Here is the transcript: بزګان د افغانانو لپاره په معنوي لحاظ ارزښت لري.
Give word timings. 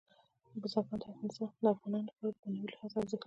بزګان 0.61 0.99
د 1.01 1.03
افغانانو 1.73 2.07
لپاره 2.07 2.37
په 2.39 2.45
معنوي 2.51 2.69
لحاظ 2.71 2.91
ارزښت 2.95 3.15
لري. 3.15 3.19